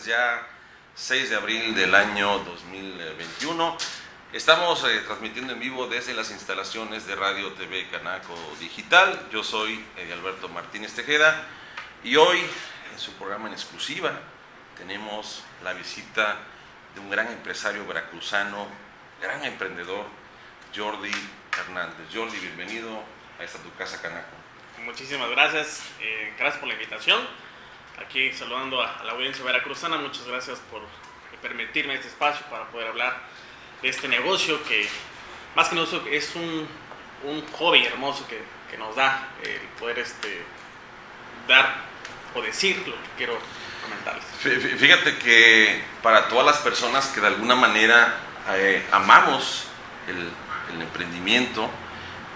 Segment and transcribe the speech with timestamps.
[0.00, 0.46] martes ya
[0.94, 3.76] 6 de abril del año 2021.
[4.32, 9.28] Estamos eh, transmitiendo en vivo desde las instalaciones de Radio TV Canaco Digital.
[9.32, 11.44] Yo soy Eddie Alberto Martínez Tejeda
[12.04, 12.38] y hoy
[12.92, 14.12] en su programa en exclusiva
[14.76, 16.36] tenemos la visita
[16.94, 18.66] de un gran empresario veracruzano,
[19.20, 20.06] gran emprendedor,
[20.74, 21.12] Jordi
[21.58, 22.06] Hernández.
[22.12, 23.02] Jordi, bienvenido
[23.38, 24.36] a esta tu casa Canaco.
[24.84, 27.49] Muchísimas gracias, eh, gracias por la invitación.
[28.00, 30.80] Aquí saludando a, la audiencia veracruzana, muchas gracias por
[31.42, 33.18] permitirme este espacio para poder hablar
[33.82, 34.88] de este negocio que
[35.54, 36.66] más que negocio es un,
[37.24, 40.42] un hobby hermoso que, que, nos da el poder este,
[41.48, 41.76] dar
[42.34, 43.38] o decir lo que quiero
[43.82, 44.24] comentarles.
[44.78, 48.14] Fíjate que para todas las personas que de alguna manera
[48.54, 49.66] eh, amamos
[50.08, 50.30] el,
[50.74, 51.68] el, emprendimiento,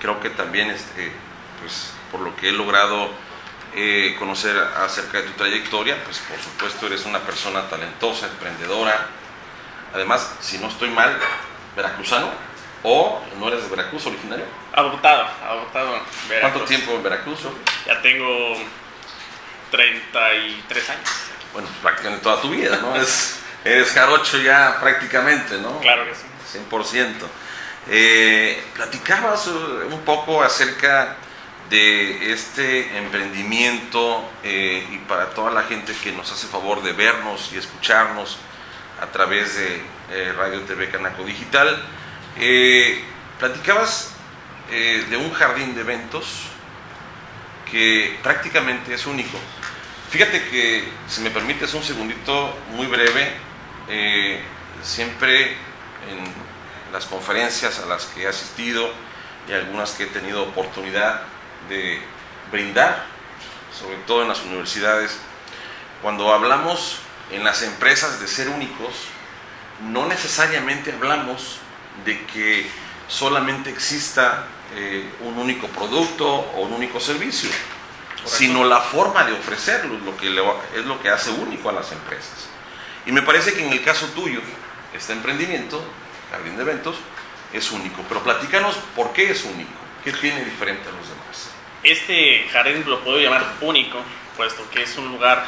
[0.00, 1.12] creo que también este,
[1.60, 3.10] pues, por lo que he logrado
[3.77, 9.06] eh, conocer acerca de tu trayectoria, pues por supuesto eres una persona talentosa, emprendedora.
[9.92, 11.16] Además, si no estoy mal,
[11.77, 12.31] veracruzano
[12.84, 14.44] o no eres de Veracruz originario.
[14.72, 15.92] Adoptado, adoptado.
[16.28, 16.41] Veracruz.
[16.41, 17.41] ¿Cuánto tiempo en Veracruz?
[17.86, 18.56] Ya tengo
[19.70, 21.09] 33 años.
[21.53, 22.94] Bueno, prácticamente toda tu vida, ¿no?
[22.97, 25.81] Es, eres jarocho ya prácticamente, ¿no?
[25.81, 26.59] Claro que sí.
[26.70, 27.12] 100%.
[27.88, 31.16] Eh, platicabas un poco acerca
[31.70, 37.50] de este emprendimiento eh, y para toda la gente que nos hace favor de vernos
[37.52, 38.38] y escucharnos
[39.00, 41.82] a través de eh, Radio TV Canaco Digital.
[42.38, 43.02] Eh,
[43.38, 44.10] platicabas
[44.70, 46.47] de un jardín de eventos
[47.70, 49.38] que prácticamente es único.
[50.10, 53.34] Fíjate que, si me permites un segundito muy breve,
[54.82, 55.53] siempre
[56.08, 58.91] en las conferencias a las que he asistido
[59.48, 61.22] y algunas que he tenido oportunidad
[61.69, 62.00] de
[62.50, 63.04] brindar,
[63.78, 65.19] sobre todo en las universidades.
[66.02, 66.98] Cuando hablamos
[67.30, 68.94] en las empresas de ser únicos,
[69.82, 71.58] no necesariamente hablamos
[72.04, 72.70] de que
[73.08, 77.50] solamente exista eh, un único producto o un único servicio,
[78.24, 82.48] sino la forma de ofrecerlo, lo que es lo que hace único a las empresas.
[83.06, 84.41] Y me parece que en el caso tuyo,
[84.94, 85.82] este emprendimiento,
[86.30, 86.97] Jardín de Eventos,
[87.53, 88.03] es único.
[88.08, 89.70] Pero platícanos por qué es único,
[90.04, 91.50] qué tiene diferente a los demás.
[91.82, 93.98] Este jardín lo puedo llamar único,
[94.37, 95.44] puesto que es un lugar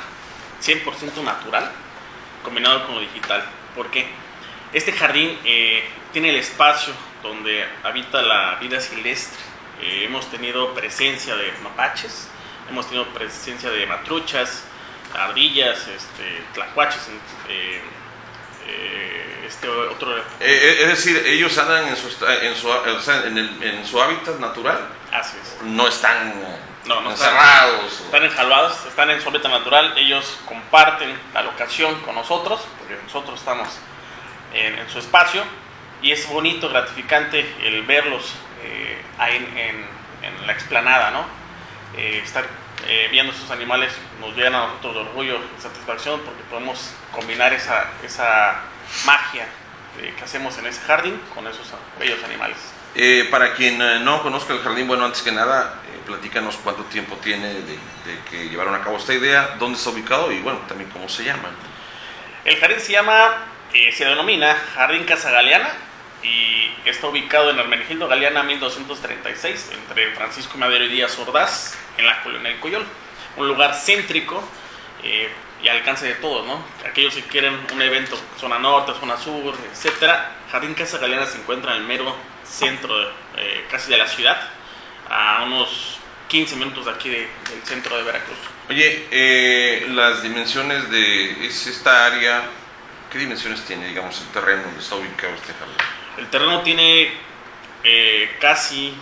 [0.62, 1.70] 100% natural
[2.42, 3.44] combinado con lo digital.
[3.74, 4.06] ¿Por qué?
[4.72, 9.38] Este jardín eh, tiene el espacio donde habita la vida silvestre.
[9.82, 12.28] Eh, hemos tenido presencia de mapaches,
[12.70, 14.64] hemos tenido presencia de matruchas,
[15.14, 17.08] ardillas, este, tlacuaches,
[17.48, 17.80] eh,
[19.46, 20.16] este otro...
[20.40, 22.72] es decir, ellos andan en su, en su,
[23.26, 24.88] en, el, en su hábitat natural.
[25.12, 25.62] Así es.
[25.62, 26.34] No están
[26.86, 28.00] no, encerrados.
[28.00, 29.94] Están, enjalvados, están en su hábitat natural.
[29.96, 33.68] Ellos comparten la locación con nosotros, porque nosotros estamos
[34.52, 35.42] en, su espacio.
[36.02, 39.96] Y es bonito, gratificante el verlos eh, ahí en,
[40.46, 41.24] la explanada, ¿no?
[41.96, 42.44] Eh, estar
[42.88, 47.52] eh, viendo estos animales nos llena a nosotros de orgullo y satisfacción porque podemos combinar
[47.52, 48.60] esa, esa
[49.04, 49.46] magia
[49.96, 51.66] que hacemos en ese jardín con esos
[51.98, 52.58] bellos animales.
[52.94, 56.84] Eh, para quien eh, no conozca el jardín, bueno, antes que nada, eh, platícanos cuánto
[56.84, 57.78] tiempo tiene de,
[58.30, 61.50] que llevaron a cabo esta idea, dónde está ubicado y bueno, también cómo se llama.
[62.44, 63.34] El jardín se llama,
[63.70, 65.68] se denomina Jardín Casa Galeana
[66.22, 72.22] y está ubicado en Hermenegildo Galeana 1236, entre Francisco Madero y Díaz Ordaz, en la
[72.22, 72.84] colonia del Coyol.
[73.36, 74.42] Un lugar céntrico
[75.62, 76.64] y alcance de todos, ¿no?
[76.88, 81.74] Aquellos que quieren un evento, zona norte, zona sur, etcétera, Jardín Casa Galeana se encuentra
[81.74, 82.14] en el mero
[82.44, 82.94] centro
[83.36, 84.50] eh, casi de la ciudad,
[85.08, 85.98] a unos
[86.28, 87.28] 15 minutos de aquí del
[87.64, 88.38] centro de Veracruz.
[88.68, 92.42] Oye, eh, las dimensiones de esta área,
[93.10, 95.76] ¿qué dimensiones tiene, digamos, el terreno donde está ubicado este jardín?
[96.18, 97.12] El terreno tiene
[97.84, 98.94] eh, casi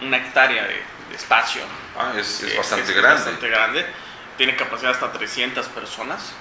[0.00, 0.82] una hectárea de,
[1.14, 1.62] espacio.
[1.98, 3.14] Ah, es, bastante grande.
[3.14, 3.86] bastante grande.
[4.36, 6.34] Tiene capacidad hasta 300 personas.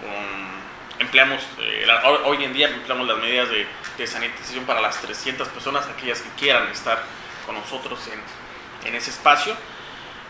[0.00, 0.54] con
[0.98, 1.86] empleamos, eh,
[2.24, 6.68] hoy en día empleamos las medidas de, sanitización para las 300 personas, aquellas que quieran
[6.68, 7.02] estar
[7.46, 9.56] con nosotros en, en, ese espacio.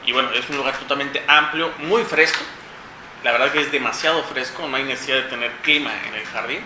[0.04, 2.42] Y bueno, es un lugar totalmente amplio, muy fresco.
[3.22, 6.60] La verdad que es demasiado fresco, no hay necesidad de tener clima en el jardín.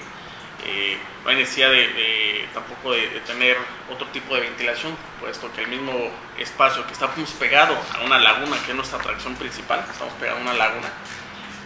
[0.64, 3.56] Eh, no hay necesidad de, tampoco de, tener
[3.92, 5.92] otro tipo de ventilación, puesto que el mismo
[6.38, 10.42] espacio que estamos pegado a una laguna, que es nuestra atracción principal, estamos pegados a
[10.42, 10.88] una laguna,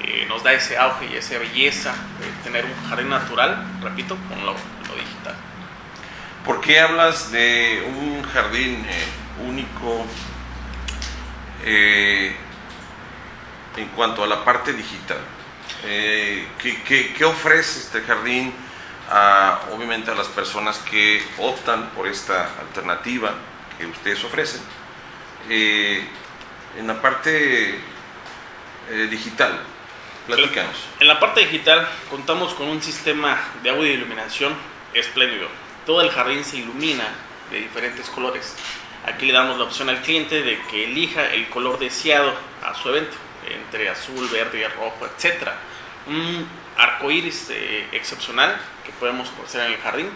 [0.00, 4.44] eh, nos da ese auge y esa belleza de tener un jardín natural, repito, con
[4.44, 5.36] lo, digital.
[6.44, 10.04] ¿Por qué hablas de un jardín eh, único?
[11.64, 12.34] Eh,
[13.76, 15.18] en cuanto a la parte digital.
[15.82, 18.52] ¿qué, ofrece este jardín
[19.72, 23.34] obviamente a las personas que optan por esta alternativa
[23.78, 24.62] que ustedes ofrecen?
[25.48, 26.06] Eh,
[26.78, 27.74] en la parte
[28.90, 29.60] eh, digital,
[30.26, 30.76] platícanos.
[31.00, 34.54] En la parte digital contamos con un sistema de audio y iluminación
[34.94, 35.48] espléndido.
[35.84, 37.04] Todo el jardín se ilumina
[37.50, 38.56] de diferentes colores.
[39.04, 42.32] Aquí le damos la opción al cliente de que elija el color deseado
[42.62, 43.16] a su evento,
[43.50, 45.48] entre azul, verde, rojo, etc.
[46.06, 46.46] Un
[46.78, 50.10] arco iris eh, excepcional que podemos ofrecer en el jardín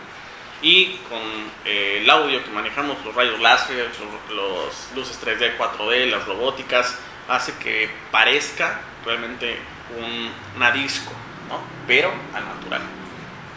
[0.63, 1.21] y con
[1.65, 3.91] eh, el audio que manejamos, los rayos láser,
[4.31, 6.99] los, luces 3D, 4D, las robóticas,
[7.29, 9.59] hace que parezca realmente
[9.99, 11.13] un, una disco,
[11.49, 11.61] ¿no?
[11.87, 12.83] pero al natural.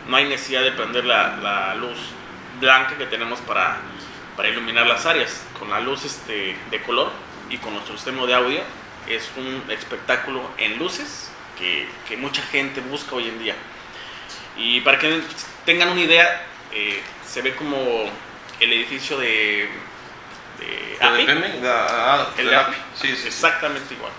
[0.07, 1.97] No hay necesidad de prender la, la luz
[2.59, 3.77] blanca que tenemos para,
[4.35, 5.45] para, iluminar las áreas.
[5.57, 7.11] Con la luz este, de color
[7.49, 8.61] y con nuestro sistema de audio
[9.07, 13.55] es un espectáculo en luces que, que mucha gente busca hoy en día.
[14.59, 15.21] Y para que
[15.65, 17.77] tengan una idea, eh, se ve como
[18.59, 19.69] el edificio de,
[20.59, 21.25] de API.
[21.63, 22.75] Ah, el de API.
[22.93, 24.11] Sí, sí, Exactamente igual.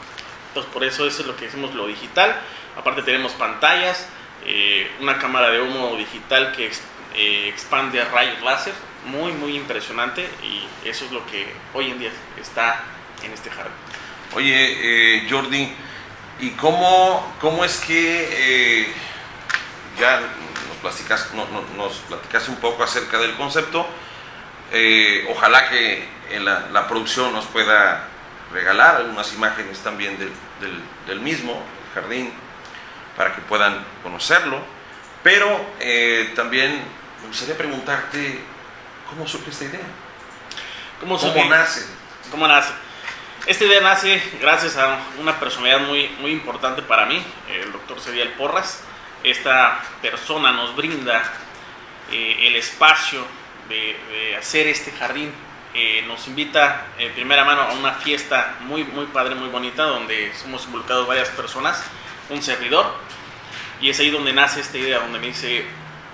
[0.49, 2.41] Entonces, por eso eso es lo que decimos lo digital.
[2.77, 4.09] Aparte tenemos pantallas,
[4.47, 6.71] eh, una cámara de humo digital que
[7.15, 8.73] eh, expande a rayos láser,
[9.05, 12.11] muy, muy impresionante y eso es lo que hoy en día
[12.41, 12.83] está
[13.23, 13.73] en este jardín.
[14.35, 15.73] Oye, Jordi,
[16.41, 18.95] ¿y cómo, cómo es que
[20.01, 20.21] ya
[20.81, 23.87] platicas, no, nos platicaste un poco acerca del concepto.
[24.73, 28.09] Eh, ojalá que en la, producción nos pueda
[28.53, 30.33] regalar algunas imágenes también del,
[31.07, 31.61] del, mismo,
[31.95, 32.33] jardín,
[33.17, 34.61] para que puedan conocerlo.
[35.23, 36.83] Pero eh, también
[37.21, 38.41] me gustaría preguntarte,
[39.09, 39.81] ¿cómo surge esta idea?
[41.01, 41.19] ¿Cómo,
[41.49, 41.85] nace?
[42.31, 42.73] ¿Cómo nace?
[43.47, 48.29] Esta idea nace gracias a una personalidad muy, muy importante para mí, el doctor Serial
[48.35, 48.83] Porras
[49.25, 51.23] esta persona nos brinda
[52.11, 53.25] eh, el espacio
[53.69, 55.33] de, hacer este jardín.
[55.73, 60.33] Eh, nos invita en primera mano a una fiesta muy, muy padre, muy bonita, donde
[60.35, 61.85] somos involucrados varias personas,
[62.29, 62.93] un servidor,
[63.81, 65.65] y es ahí donde nace esta idea, donde me dice,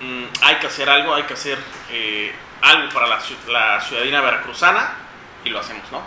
[0.01, 1.59] mm, hay que hacer algo, hay que hacer
[1.91, 3.19] eh, algo para la,
[3.49, 4.95] la, ciudadanía veracruzana,
[5.43, 6.03] y lo hacemos, ¿no?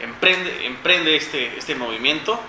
[0.00, 2.40] Emprende, emprende este, este movimiento,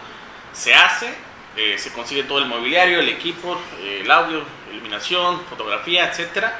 [0.53, 1.13] se hace,
[1.57, 6.57] eh, se consigue todo el mobiliario, el equipo, el audio, iluminación, fotografía, etcétera,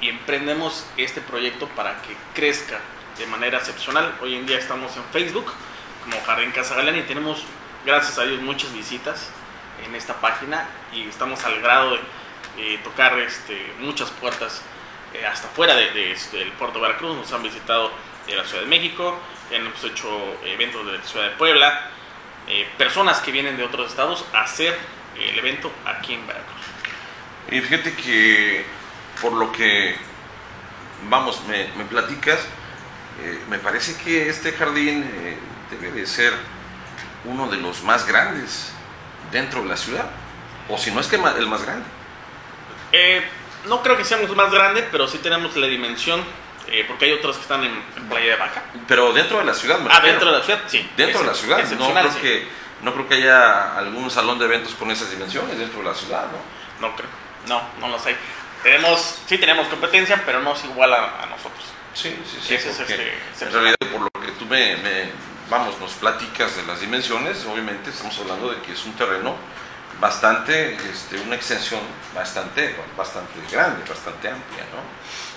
[0.00, 2.80] y emprendemos este proyecto para que crezca
[3.18, 4.16] de manera excepcional.
[4.20, 5.52] Hoy en día estamos en Facebook
[6.02, 7.44] como Jardín Casa Galán y tenemos,
[7.86, 9.30] gracias a Dios, muchas visitas
[9.86, 12.00] en esta página y estamos al grado de
[12.58, 14.62] eh, tocar este, muchas puertas
[15.14, 17.16] eh, hasta fuera de, este, del puerto de Veracruz.
[17.16, 17.90] Nos han visitado
[18.26, 19.18] de la Ciudad de México,
[19.50, 20.08] hemos hecho
[20.44, 21.90] eventos de la Ciudad de Puebla,
[22.46, 24.76] eh, personas que vienen de otros estados a hacer
[25.18, 26.60] el evento aquí en Veracruz.
[27.50, 28.64] Y fíjate que
[29.20, 29.96] por lo que,
[31.08, 32.40] vamos, me, platicas,
[33.22, 35.38] eh, me parece que este jardín eh,
[35.70, 36.32] debe de ser
[37.24, 38.72] uno de los más grandes
[39.30, 40.10] dentro de la ciudad,
[40.68, 41.86] o si no es que el más grande.
[43.66, 46.22] no creo que seamos el más grande, pero sí tenemos la dimensión
[46.68, 48.62] eh, porque hay otros que están en, Playa de Vaca.
[48.86, 50.88] Pero dentro de la ciudad, Ah, dentro de la ciudad, sí.
[50.96, 52.48] Dentro de la ciudad, no creo, que,
[52.82, 56.26] no creo que haya algún salón de eventos con esas dimensiones dentro de la ciudad,
[56.30, 56.86] ¿no?
[56.88, 57.08] No creo,
[57.48, 58.16] no, no los hay.
[58.62, 61.64] Tenemos, sí tenemos competencia, pero no es igual a, nosotros.
[61.92, 62.54] Sí, sí, sí.
[62.54, 65.10] Este, en realidad, por lo que tú me, me,
[65.48, 69.36] vamos, nos platicas de las dimensiones, obviamente estamos hablando de que es un terreno
[70.00, 71.80] bastante, este, una extensión
[72.14, 74.82] bastante, bastante grande, bastante amplia, ¿no?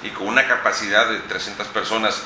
[0.03, 2.23] Y con una capacidad de 300 personas.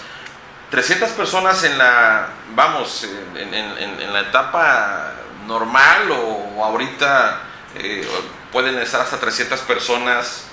[0.71, 5.13] 300 personas en la, vamos, en, en, la etapa
[5.45, 7.41] normal o, ahorita
[7.75, 8.07] eh,
[8.53, 10.47] pueden estar hasta 300 personas,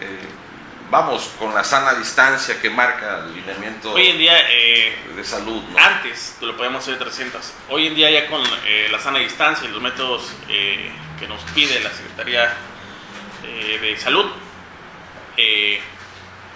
[0.00, 0.20] eh,
[0.90, 5.62] vamos, con la sana distancia que marca el lineamiento Hoy en día, eh, de salud.
[5.70, 5.78] ¿no?
[5.78, 7.52] Antes lo podíamos hacer 300.
[7.68, 8.42] Hoy en día ya con
[8.90, 12.54] la sana distancia y los métodos que nos pide la Secretaría
[13.42, 14.30] de Salud,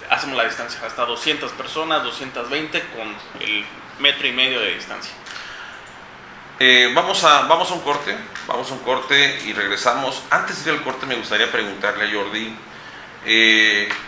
[0.09, 3.65] hacemos la distancia hasta 200 personas, 220 con el
[3.99, 5.13] metro y medio de distancia.
[6.59, 10.23] Eh, vamos, a, vamos a un corte, vamos a un corte y regresamos.
[10.29, 12.55] Antes de ir al corte me gustaría preguntarle a Jordi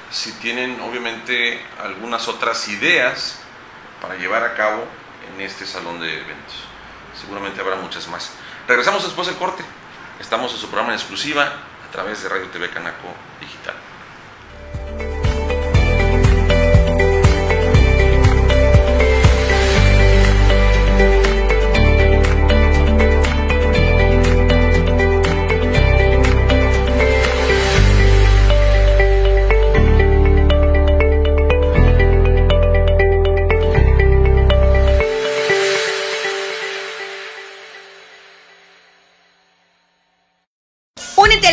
[0.10, 3.39] si tienen obviamente algunas otras ideas
[4.01, 4.86] para llevar a cabo
[5.34, 6.56] en este salón de eventos.
[7.20, 8.32] Seguramente habrá muchas más.
[8.68, 9.63] Regresamos después del corte.
[10.20, 13.75] Estamos en su programa en exclusiva a través de Radio TV Canaco Digital.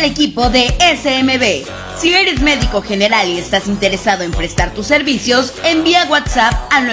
[0.07, 1.67] Equipo de SMB.
[1.99, 6.87] Si eres médico general y estás interesado en prestar tus servicios, envía WhatsApp al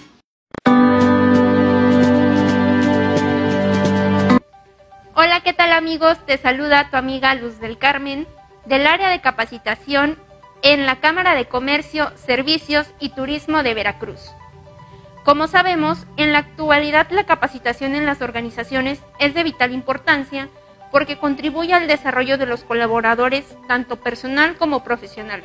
[5.14, 6.18] Hola, ¿qué tal amigos?
[6.26, 8.26] Te saluda tu amiga Luz del Carmen
[8.68, 10.18] del área de capacitación
[10.62, 14.32] en la Cámara de Comercio, Servicios y Turismo de Veracruz.
[15.24, 20.50] Como sabemos, en la actualidad la capacitación en las organizaciones es de vital importancia
[20.92, 25.44] porque contribuye al desarrollo de los colaboradores, tanto personal como profesional.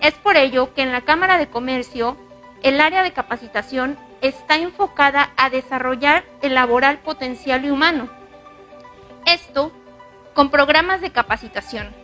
[0.00, 2.16] Es por ello que en la Cámara de Comercio,
[2.62, 8.08] el área de capacitación está enfocada a desarrollar el laboral potencial y humano,
[9.26, 9.72] esto
[10.34, 12.03] con programas de capacitación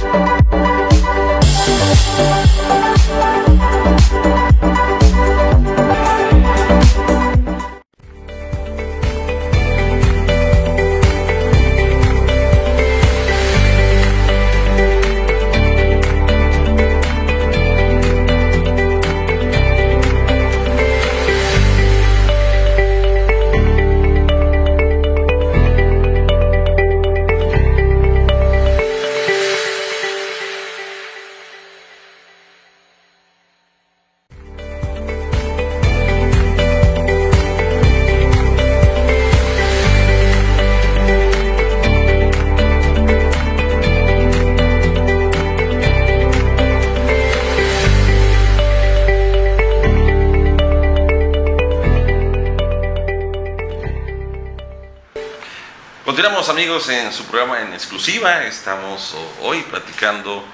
[56.88, 58.44] amigos en su programa en exclusiva.
[58.44, 60.44] Estamos hoy platicando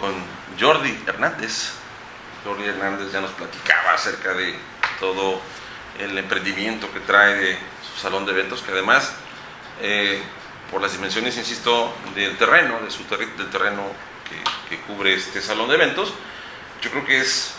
[0.00, 0.12] con
[0.60, 1.72] Jordi Hernández.
[2.44, 4.54] Jordi Hernández ya nos platicaba acerca de
[4.98, 5.40] todo
[5.98, 9.12] el emprendimiento que trae de su salón de eventos, que además,
[9.80, 10.22] eh,
[10.70, 13.82] por las dimensiones, insisto, del terreno, de su del terreno
[14.68, 16.12] que, cubre este salón de eventos,
[16.80, 17.52] yo creo que es,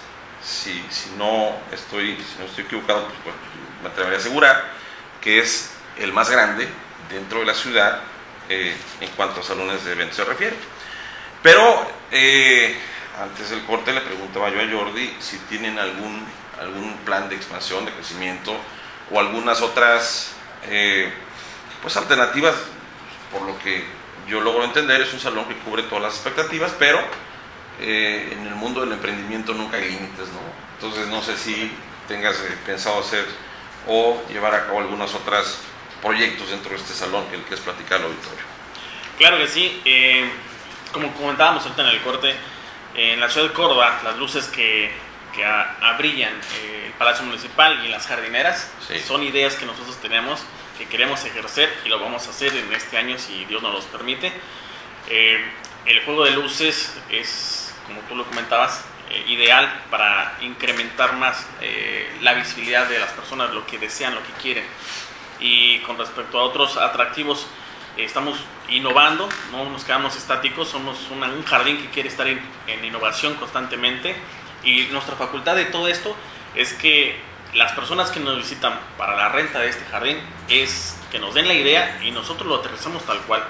[0.44, 3.36] si, si, no, estoy, si no estoy equivocado, pues,
[3.82, 4.72] me atrevería a asegurar
[5.22, 6.68] que es el más grande
[7.10, 8.02] dentro de la ciudad
[8.50, 10.56] eh, en cuanto a salones de eventos se refiere.
[11.42, 12.76] Pero eh,
[13.22, 16.26] antes del corte le preguntaba yo a Jordi si tienen algún,
[16.60, 18.56] algún plan de expansión, de crecimiento
[19.12, 20.34] o algunas otras
[20.70, 21.12] eh,
[21.82, 22.56] pues alternativas,
[23.32, 23.84] por lo que
[24.28, 27.00] yo logro entender, es un salón que cubre todas las expectativas, pero
[27.80, 30.40] en el mundo del emprendimiento nunca hay límites, ¿no?
[30.76, 31.72] Entonces no sé si
[32.08, 33.26] tengas pensado hacer
[33.88, 35.60] o llevar a cabo algunas otras
[36.04, 38.44] proyectos dentro de este salón que quieres platicar al auditorio.
[39.18, 39.82] Claro que sí.
[39.86, 40.30] Eh,
[40.92, 42.36] como comentábamos ahorita en el corte,
[42.94, 44.92] en la ciudad de Córdoba, las luces que,
[45.34, 48.70] que abrillan eh, el Palacio Municipal y las jardineras
[49.08, 50.42] son ideas que nosotros tenemos,
[50.78, 53.86] que queremos ejercer y lo vamos a hacer en este año si Dios nos los
[53.86, 54.32] permite.
[55.10, 55.44] Eh,
[55.86, 58.86] el juego de luces es, como tú lo comentabas,
[59.28, 61.46] ideal para incrementar más
[62.22, 64.64] la visibilidad de las personas, lo que desean, lo que quieren
[65.40, 67.48] y con respecto a otros atractivos
[67.98, 68.38] estamos
[68.70, 72.42] innovando, no nos quedamos estáticos, somos un jardín que quiere estar en,
[72.84, 74.16] innovación constantemente.
[74.64, 76.16] Y nuestra facultad de todo esto
[76.56, 77.20] es que
[77.54, 81.48] las personas que nos visitan para la renta de este jardín es que nos den
[81.48, 83.44] la idea y nosotros lo aterrizamos tal cual.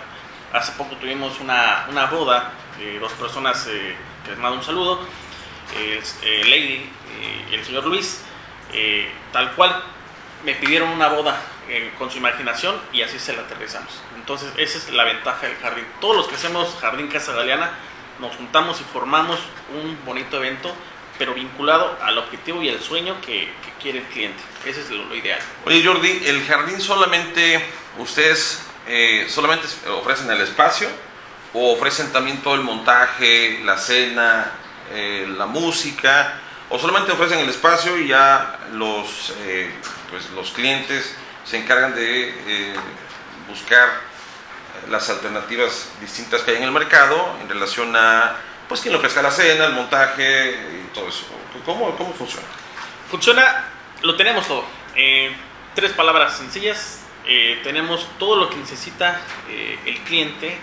[0.52, 5.00] Hace poco tuvimos una, una boda de dos personas eh, que les mando un saludo,
[5.76, 6.02] eh,
[6.46, 6.90] Lady
[7.52, 8.22] y el señor Luis,
[8.74, 9.84] eh, tal cual
[10.44, 13.90] me pidieron una boda eh, con su imaginación y así se la aterrizamos.
[14.18, 15.86] Entonces, esa es la ventaja del jardín.
[16.02, 17.72] Todos los que hacemos Jardín Casa Galeana
[18.20, 19.40] nos juntamos y formamos
[19.74, 20.76] un bonito evento,
[21.18, 23.50] pero vinculado al objetivo y al sueño que,
[23.82, 24.42] quiere el cliente.
[24.66, 25.40] Ese es lo, ideal.
[25.66, 27.66] Oye, Jordi, ¿el jardín solamente,
[27.98, 30.88] ustedes eh, solamente ofrecen el espacio
[31.54, 34.52] o ofrecen también todo el montaje, la cena,
[34.94, 36.40] eh, la música?
[36.70, 39.34] ¿O solamente ofrecen el espacio y ya los,
[40.10, 42.74] pues, los clientes se encargan de eh,
[43.48, 43.90] buscar
[44.90, 48.36] las alternativas distintas que hay en el mercado en relación a
[48.68, 51.26] pues quien le ofrezca la cena, el montaje y todo eso.
[51.66, 52.48] ¿Cómo, cómo funciona?
[53.10, 53.66] Funciona,
[54.02, 54.66] lo tenemos todo.
[54.96, 55.36] Eh,
[55.76, 57.02] tres palabras sencillas.
[57.26, 60.58] Eh, tenemos todo lo que necesita eh, el cliente,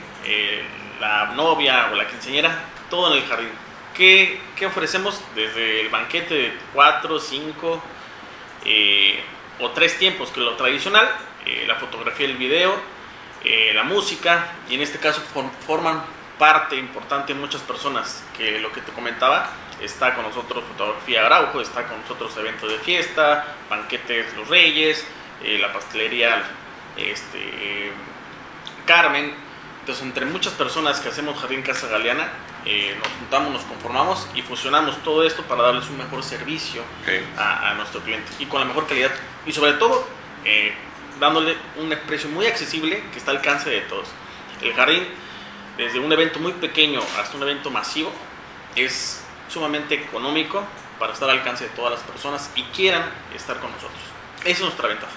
[1.01, 3.51] la novia o la quinceañera, todo en el jardín.
[3.95, 5.23] ¿Qué, ¿Qué, ofrecemos?
[5.35, 7.83] Desde el banquete de cuatro, cinco
[9.61, 11.09] o tres tiempos, que lo tradicional,
[11.67, 12.75] la fotografía el video,
[13.75, 15.23] la música, y en este caso
[15.67, 16.03] forman
[16.39, 19.51] parte importante muchas personas, que lo que te comentaba,
[19.83, 25.07] está con nosotros Fotografía Araujo, está con nosotros eventos de fiesta, banquetes Los Reyes,
[25.43, 26.43] eh, la pastelería
[26.97, 27.93] este,
[28.87, 29.35] Carmen.
[29.81, 32.31] Entonces, entre muchas personas que hacemos Jardín Casa Galeana,
[32.65, 36.83] eh, nos juntamos, nos conformamos y fusionamos todo esto para darles un mejor servicio
[37.39, 39.11] a, nuestro cliente y con la mejor calidad
[39.47, 40.07] y sobre todo
[40.45, 40.75] eh,
[41.19, 44.09] dándole un precio muy accesible que está al alcance de todos.
[44.63, 45.07] El jardín,
[45.77, 48.13] desde un evento muy pequeño hasta un evento masivo,
[48.77, 50.65] es sumamente económico
[50.99, 53.03] para estar al alcance de todas las personas y quieran
[53.35, 54.01] estar con nosotros.
[54.41, 55.13] Esa es nuestra ventaja.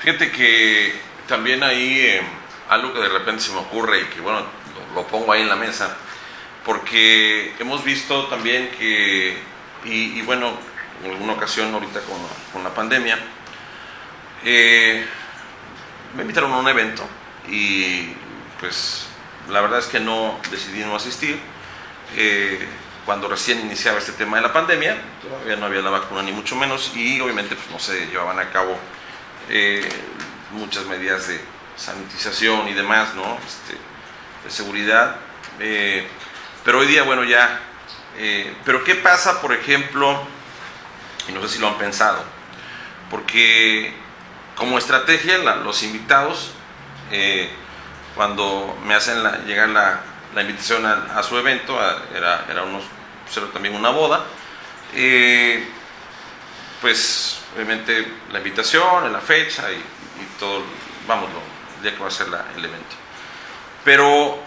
[0.00, 2.22] Fíjate que también ahí eh,
[2.68, 4.42] algo que de repente se me ocurre y que bueno,
[4.94, 5.96] lo, pongo ahí en la mesa,
[6.64, 9.36] porque hemos visto también que,
[9.84, 10.52] y, bueno,
[11.04, 12.18] en alguna ocasión ahorita con,
[12.52, 13.18] con la pandemia,
[14.44, 15.04] eh,
[16.14, 17.06] me invitaron a un evento
[17.48, 18.12] y
[18.58, 19.06] pues
[19.48, 21.38] la verdad es que no decidí no asistir.
[22.16, 22.58] Eh,
[23.06, 26.54] cuando recién iniciaba este tema de la pandemia, todavía no había la vacuna ni mucho
[26.56, 28.76] menos y obviamente pues, no se llevaban a cabo
[29.48, 29.88] eh,
[30.52, 31.40] muchas medidas de
[31.76, 33.38] sanitización y demás, ¿no?
[33.46, 33.76] Este,
[34.44, 35.16] de seguridad.
[36.64, 37.60] Pero hoy día, bueno, ya...
[38.18, 40.20] Eh, pero ¿qué pasa, por ejemplo,
[41.28, 42.22] y no sé si lo han pensado,
[43.08, 43.94] porque
[44.56, 46.52] como estrategia los invitados,
[48.14, 50.00] cuando me hacen llegar la,
[50.34, 51.78] la invitación a, su evento,
[52.14, 52.84] era, era unos,
[53.32, 54.24] pues también una boda.
[54.94, 55.66] Eh,
[56.80, 59.82] pues obviamente la invitación, la fecha y,
[60.38, 60.62] todo,
[61.06, 61.28] vamos,
[61.76, 62.96] el día que va a ser el evento.
[63.84, 64.42] Pero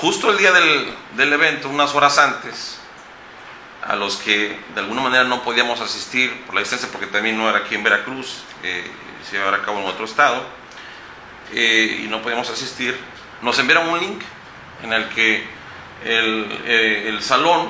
[0.00, 2.78] justo el día del, evento, unas horas antes,
[3.82, 7.48] a los que de alguna manera no podíamos asistir por la distancia, porque también no
[7.48, 8.84] era aquí en Veracruz, eh,
[9.28, 10.42] se iba a cabo en otro estado,
[11.52, 12.98] eh, y no podíamos asistir,
[13.42, 14.22] nos enviaron un link
[14.82, 15.44] en el que
[16.04, 17.68] el, eh, el salón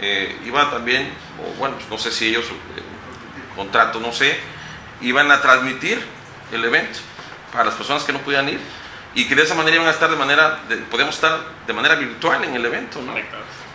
[0.00, 2.44] eh, iba también, o bueno, pues no sé si ellos,
[3.56, 4.38] contrato, no sé,
[5.00, 6.00] iban a transmitir
[6.52, 7.00] el evento
[7.52, 8.60] para las personas que no podían ir
[9.18, 11.96] y que de esa manera iban a estar de manera, de, podíamos estar de manera
[11.96, 13.14] virtual en el evento, ¿no?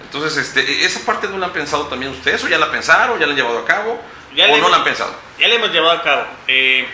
[0.01, 3.25] Entonces, este, esa parte no la han pensado también ustedes, o ya la pensaron, ya
[3.25, 5.13] la han llevado a cabo, o no la han pensado.
[5.38, 6.25] Ya la hemos llevado a cabo.
[6.47, 6.88] Eh,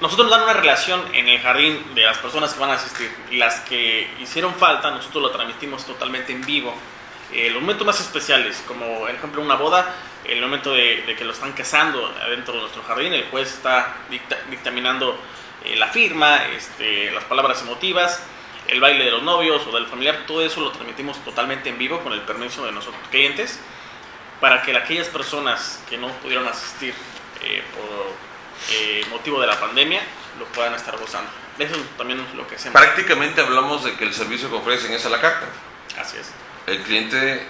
[0.00, 3.10] nosotros nos dan una relación en el jardín de las personas que van a asistir.
[3.32, 6.72] Las que hicieron falta, nosotros lo transmitimos totalmente en vivo.
[7.32, 9.92] Eh, los momentos más especiales, como por ejemplo una boda,
[10.24, 13.96] el momento de, que lo están casando adentro de nuestro jardín, el juez está
[14.50, 15.18] dictaminando
[15.66, 18.20] eh, la firma, este, las palabras emotivas,
[18.68, 22.00] el baile de los novios o del familiar, todo eso lo transmitimos totalmente en vivo
[22.00, 23.58] con el permiso de nosotros clientes,
[24.40, 26.94] para que aquellas personas que no pudieron asistir
[27.42, 28.12] eh, por
[28.72, 30.00] eh, motivo de la pandemia
[30.38, 31.30] lo puedan estar gozando.
[31.58, 32.80] Eso también es lo que hacemos.
[32.80, 35.46] Prácticamente hablamos de que el servicio que ofrecen es a la carta.
[35.98, 36.30] Así es.
[36.66, 37.46] El cliente,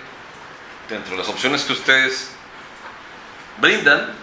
[0.89, 2.31] dentro de las opciones que ustedes
[3.59, 4.15] brindan,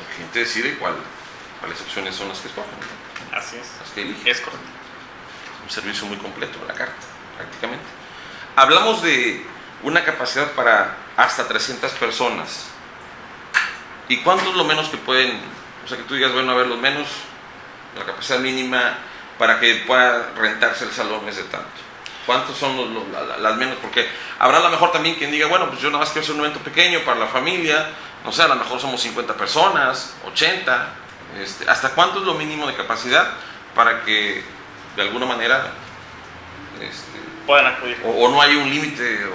[0.00, 0.96] el cliente decide cuál,
[1.60, 2.74] cuáles opciones son las que escogen.
[3.32, 3.68] Así es.
[3.80, 4.30] Las que elige.
[4.30, 4.66] Es correcto.
[5.64, 6.94] Un servicio muy completo, la carta,
[7.36, 7.84] prácticamente.
[8.56, 9.44] Hablamos de
[9.82, 12.66] una capacidad para hasta 300 personas.
[14.08, 15.38] ¿Y cuánto es lo menos que pueden
[15.88, 17.08] o sea, que tú digas, bueno, a ver, los menos,
[17.96, 18.98] la capacidad mínima
[19.38, 21.66] para que pueda rentarse el salón es de tanto.
[22.26, 23.04] ¿Cuántos son los,
[23.40, 23.78] las menos?
[23.80, 24.06] Porque
[24.38, 26.42] habrá a lo mejor también quien diga, bueno, pues yo nada más quiero hacer un
[26.42, 27.88] evento pequeño para la familia,
[28.22, 30.88] no sé, a lo mejor somos 50 personas, 80,
[31.42, 33.32] este, ¿hasta cuánto es lo mínimo de capacidad
[33.74, 34.42] para que
[34.96, 35.72] de alguna manera
[36.80, 37.96] este, puedan acudir?
[38.04, 39.26] O, no hay un límite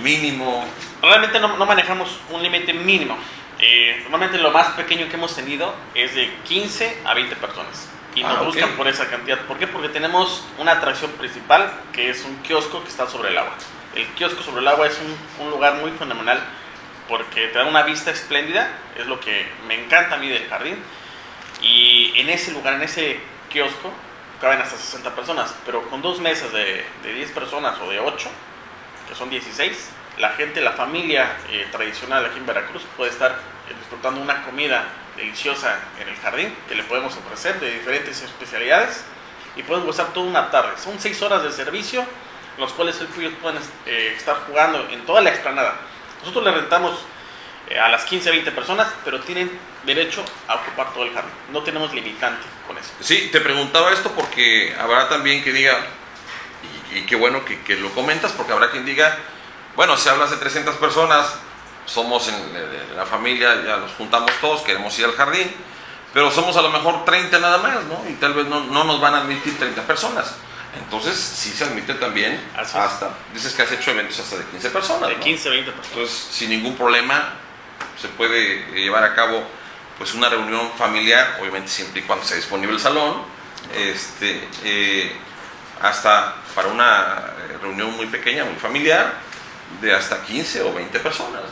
[0.00, 0.66] mínimo.
[1.02, 3.16] Realmente no manejamos un límite mínimo.
[3.60, 7.88] Eh, normalmente lo más pequeño que hemos tenido es de 15 a 20 personas.
[8.14, 9.38] Y nos ah, buscan por esa cantidad.
[9.40, 9.66] ¿Por qué?
[9.66, 13.54] Porque tenemos una atracción principal que es un kiosco que está sobre el agua.
[13.94, 16.40] El kiosco sobre el agua es un, un lugar muy fenomenal
[17.08, 20.76] porque te da una vista espléndida, es lo que me encanta a mí del jardín.
[21.62, 23.92] Y en ese lugar, en ese kiosco,
[24.40, 28.28] caben hasta 60 personas, pero con dos mesas de, de 10 personas o de 8,
[29.08, 33.74] que son 16, la gente, la familia eh, tradicional aquí en Veracruz puede estar eh,
[33.78, 34.84] disfrutando una comida
[35.16, 39.04] deliciosa en el jardín que le podemos ofrecer de diferentes especialidades
[39.56, 40.70] y pueden gozar toda una tarde.
[40.78, 45.20] Son seis horas de servicio, en los cuales ellos pueden eh, estar jugando en toda
[45.20, 45.74] la explanada.
[46.20, 46.98] Nosotros le rentamos
[47.68, 49.50] eh, a las 15, 20 personas, pero tienen
[49.88, 51.32] derecho a ocupar todo el jardín.
[51.52, 52.90] No tenemos limitante con eso.
[53.00, 55.76] Sí, te preguntaba esto porque habrá también que diga,
[56.92, 59.16] y, qué bueno que, que, lo comentas, porque habrá quien diga,
[59.74, 61.34] bueno, si hablas de 300 personas,
[61.86, 65.50] somos en, la familia, ya nos juntamos todos, queremos ir al jardín,
[66.12, 68.04] pero somos a lo mejor 30 nada más, ¿no?
[68.08, 70.34] Y tal vez no, no nos van a admitir 30 personas.
[70.76, 75.08] Entonces, sí se admite también hasta, dices que has hecho eventos hasta de 15 personas.
[75.08, 75.90] De 15, 20 personas.
[75.92, 77.34] Entonces, sin ningún problema,
[78.00, 79.42] se puede llevar a cabo
[79.98, 83.22] pues una reunión familiar, obviamente siempre y cuando sea disponible el salón,
[83.74, 85.12] este, eh,
[85.82, 89.14] hasta para una reunión muy pequeña, muy familiar,
[89.80, 91.42] de hasta 15 o 20 personas.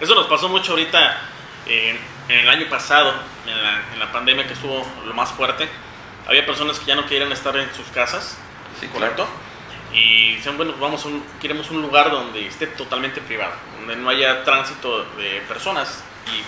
[0.00, 1.18] Eso nos pasó mucho ahorita
[1.66, 3.12] eh, en el año pasado,
[3.46, 5.68] en la, pandemia que estuvo lo más fuerte.
[6.26, 8.38] Había personas que ya no querían estar en sus casas,
[8.80, 9.26] sí, correcto.
[9.92, 14.44] Y dicen, bueno, vamos un, queremos un lugar donde esté totalmente privado, donde no haya
[14.44, 16.02] tránsito de personas.
[16.26, 16.42] Y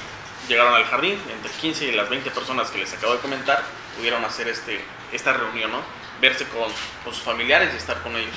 [0.48, 3.62] llegaron al jardín, entre 15 y las 20 personas que les acabo de comentar,
[3.96, 4.80] pudieron hacer este,
[5.12, 5.80] esta reunión, ¿no?
[6.20, 6.70] verse con,
[7.04, 8.34] con sus familiares y estar con ellos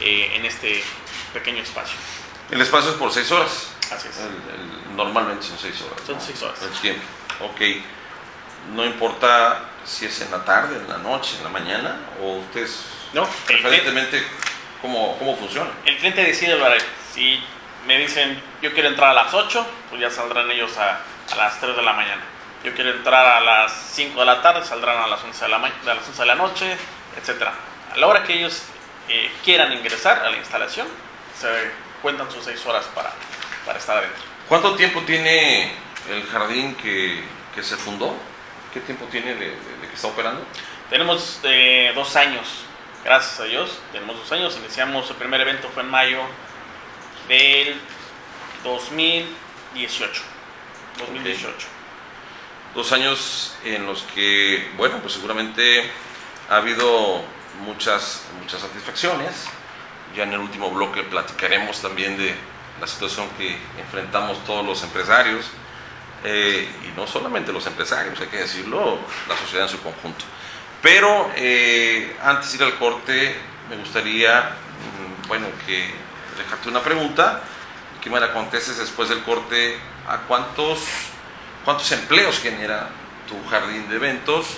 [0.00, 0.82] eh, en este
[1.32, 1.96] pequeño espacio.
[2.50, 3.70] El espacio es por 6 horas.
[3.92, 4.16] Así es.
[4.96, 6.02] normalmente son 6 horas.
[6.06, 6.62] Son 6 horas.
[6.62, 7.02] El tiempo.
[7.40, 7.60] Ok.
[8.74, 12.84] No importa si es en la tarde, en la noche, en la mañana, o ustedes.
[13.14, 14.22] No, preferentemente,
[14.82, 15.70] ¿cómo, ¿cómo funciona?
[15.86, 16.58] El cliente decide,
[17.14, 17.42] si
[17.86, 21.00] me dicen yo quiero entrar a las 8, pues ya saldrán ellos a,
[21.32, 22.22] a las 3 de la mañana.
[22.64, 25.56] Yo quiero entrar a las 5 de la tarde, saldrán a las 11 de la,
[25.56, 26.76] a las 11 de la noche,
[27.16, 27.42] etc.
[27.92, 28.64] A la hora que ellos
[29.08, 30.88] eh, quieran ingresar a la instalación,
[31.38, 31.48] se
[32.02, 33.12] cuentan sus 6 horas para,
[33.64, 34.22] para estar adentro.
[34.48, 35.72] ¿Cuánto tiempo tiene
[36.10, 37.22] el jardín que,
[37.54, 38.14] que se fundó?
[38.72, 40.44] ¿Qué tiempo tiene de, que está operando?
[40.90, 42.64] Tenemos eh, dos años,
[43.04, 44.56] gracias a Dios, tenemos dos años.
[44.58, 46.20] Iniciamos, el primer evento fue en mayo
[47.28, 47.80] del
[48.64, 50.37] 2018.
[50.98, 51.66] 2018.
[52.74, 55.90] Dos años en los que, bueno, pues seguramente
[56.48, 57.22] ha habido
[57.64, 59.46] muchas, muchas satisfacciones.
[60.16, 62.34] Ya en el último bloque platicaremos también de
[62.80, 65.46] la situación que enfrentamos todos los empresarios,
[66.24, 70.24] eh, y no solamente los empresarios, hay que decirlo, la sociedad en su conjunto.
[70.82, 73.36] Pero eh, antes de ir al corte,
[73.68, 75.90] me gustaría, mm, bueno, que
[76.36, 77.42] dejarte una pregunta
[78.00, 79.78] que me la contestes después del corte,
[80.08, 80.80] ¿a cuántos,
[81.64, 82.88] cuántos empleos genera
[83.28, 84.56] tu jardín de eventos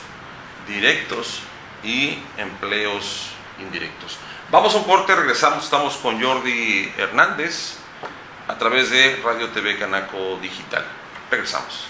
[0.67, 1.41] directos
[1.83, 4.17] y empleos indirectos?
[4.51, 7.77] Vamos a un corte, regresamos, estamos con Jordi Hernández
[8.49, 10.85] a través de Radio TV Canaco Digital.
[11.31, 11.87] Regresamos.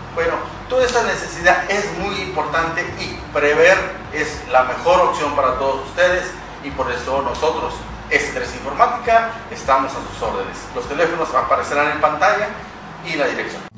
[0.13, 0.33] Bueno,
[0.67, 3.77] toda esta necesidad es muy importante y prever
[4.11, 6.25] es la mejor opción para todos ustedes
[6.63, 7.73] y por eso nosotros,
[8.09, 10.57] S3 Informática, estamos a sus órdenes.
[10.75, 12.49] Los teléfonos aparecerán en pantalla
[13.05, 13.70] y la dirección.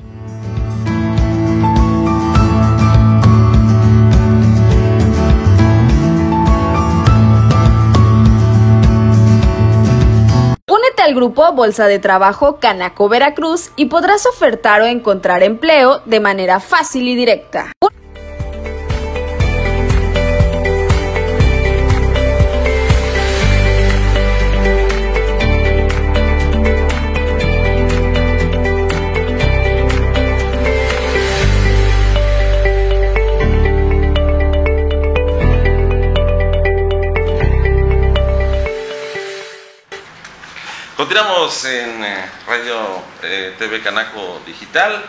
[11.04, 16.60] Al grupo Bolsa de Trabajo Canaco Veracruz y podrás ofertar o encontrar empleo de manera
[16.60, 17.72] fácil y directa.
[41.04, 45.04] Continuamos en eh, Radio eh, TV Canaco Digital.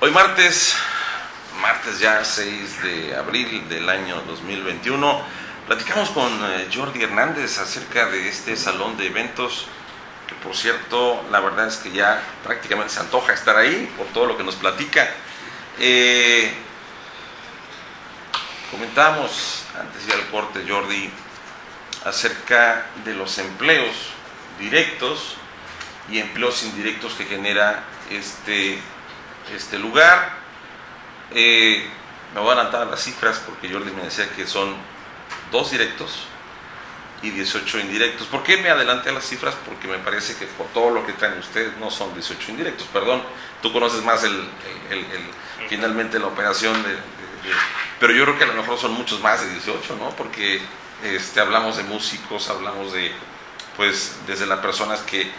[0.00, 0.74] Hoy martes,
[1.60, 5.20] martes ya 6 de abril del año 2021,
[5.66, 9.66] platicamos con eh, Jordi Hernández acerca de este salón de eventos,
[10.26, 14.24] que por cierto, la verdad es que ya prácticamente se antoja estar ahí por todo
[14.24, 15.06] lo que nos platica.
[15.78, 16.50] Eh,
[18.70, 21.10] comentamos antes ya el corte, Jordi,
[22.06, 24.16] acerca de los empleos
[24.58, 25.36] directos
[26.10, 28.78] y empleos indirectos que genera este,
[29.54, 30.36] este lugar.
[31.34, 31.86] Eh,
[32.34, 34.74] me voy a adelantar a las cifras porque Jordi me decía que son
[35.50, 36.24] dos directos
[37.22, 38.26] y 18 indirectos.
[38.28, 39.54] ¿Por qué me adelanté a las cifras?
[39.66, 42.86] Porque me parece que por todo lo que traen ustedes no son 18 indirectos.
[42.92, 43.22] Perdón,
[43.60, 44.48] tú conoces más el,
[45.68, 46.96] finalmente la operación de-
[48.00, 50.10] Pero yo creo que a lo mejor son muchos más de 18, ¿no?
[50.10, 50.60] Porque
[51.02, 53.10] este, hablamos de músicos, hablamos de,
[53.78, 55.30] pues, desde las personas que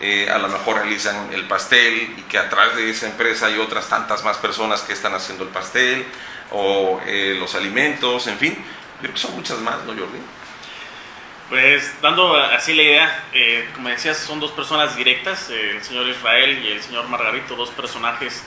[0.00, 3.88] eh, a lo mejor realizan el pastel y que atrás de esa empresa hay otras
[3.88, 6.06] tantas más personas que están haciendo el pastel
[6.52, 8.54] o eh, los alimentos, en fin.
[8.54, 10.20] Yo creo que son muchas más, ¿no, Jordi?
[11.48, 16.64] Pues dando así la idea, eh, como decías, son dos personas directas, el señor Israel
[16.64, 18.44] y el señor Margarito, dos personajes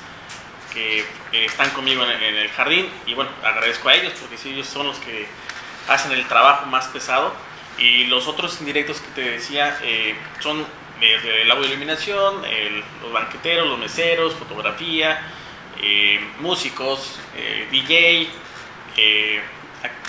[0.74, 4.68] que están conmigo en, en el jardín y bueno, agradezco a ellos porque sí, ellos
[4.68, 5.28] son los que
[5.90, 7.34] hacen el trabajo más pesado
[7.78, 10.66] y los otros indirectos que te decía eh, son
[11.00, 15.20] desde el audio iluminación, el- los banqueteros, los meseros, fotografía,
[15.82, 18.30] eh, músicos, eh, DJ,
[18.98, 19.42] eh,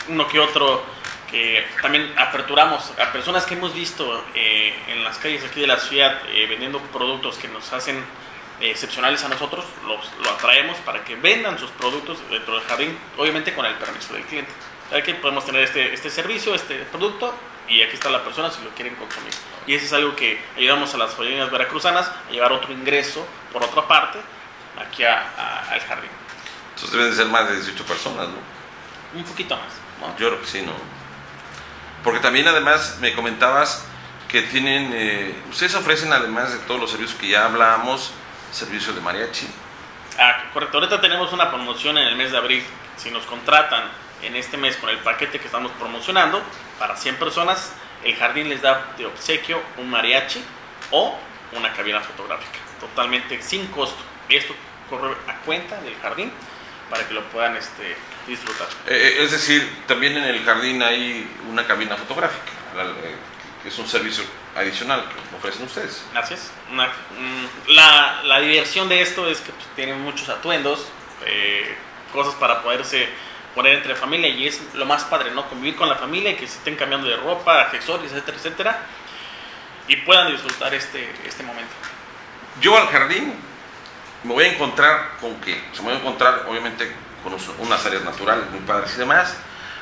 [0.09, 0.85] uno que otro
[1.31, 5.79] que también aperturamos a personas que hemos visto eh, en las calles aquí de la
[5.79, 7.97] ciudad eh, vendiendo productos que nos hacen
[8.61, 12.99] eh, excepcionales a nosotros, los, lo atraemos para que vendan sus productos dentro del jardín,
[13.17, 14.53] obviamente con el permiso del cliente.
[14.93, 17.35] Ya que podemos tener este, este servicio, este producto,
[17.69, 19.33] y aquí está la persona si lo quieren consumir.
[19.67, 23.63] Y eso es algo que ayudamos a las joyerías veracruzanas a llevar otro ingreso por
[23.63, 24.19] otra parte
[24.85, 26.11] aquí a- a- al jardín.
[26.75, 29.19] Entonces deben de ser más de 18 personas, ¿no?
[29.19, 29.67] Un poquito más.
[30.01, 30.09] ¿no?
[30.19, 30.73] Yo creo que sí, ¿no?
[32.03, 33.87] Porque también además me comentabas
[34.29, 38.13] que tienen, eh, ustedes ofrecen además de todos los servicios que ya hablábamos,
[38.51, 39.47] servicio de mariachi.
[40.19, 40.79] Ah, correcto.
[40.79, 42.65] Ahorita tenemos una promoción en el mes de abril.
[42.97, 43.85] Si nos contratan
[44.23, 46.43] en este mes con el paquete que estamos promocionando,
[46.79, 47.73] para 100 personas,
[48.05, 50.43] el jardín les da de obsequio un mariachi
[50.91, 51.19] o
[51.53, 52.59] una cabina fotográfica.
[52.81, 54.03] Totalmente sin costo.
[54.29, 54.55] Esto
[54.89, 56.33] corre a cuenta del jardín
[56.91, 58.67] para que lo puedan este, disfrutar.
[58.87, 63.15] Eh, es decir, también en el jardín hay una cabina fotográfica, eh,
[63.63, 64.25] que es un servicio
[64.57, 66.05] adicional que ofrecen ustedes.
[66.13, 66.51] Gracias.
[66.71, 70.87] Una- mm, la, la diversión de esto es que pues, tienen muchos atuendos,
[71.25, 71.75] eh,
[72.13, 73.09] cosas para poderse
[73.55, 75.49] poner entre familia y es lo más padre, ¿no?
[75.49, 78.79] Convivir con la familia y que se estén cambiando de ropa, accesorios, etcétera, etcétera,
[79.89, 81.73] y puedan disfrutar este, este momento.
[82.61, 83.35] Yo al jardín
[84.25, 85.63] me voy a encontrar con qué?
[85.73, 87.35] O sea, me voy a encontrar obviamente con
[87.67, 89.37] unas áreas naturales muy padres y demás.